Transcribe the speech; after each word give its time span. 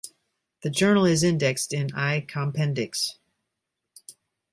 The 0.63 0.71
journal 0.71 1.05
is 1.05 1.21
indexed 1.21 1.73
in 1.73 1.95
Ei 1.95 2.21
Compendex. 2.27 3.19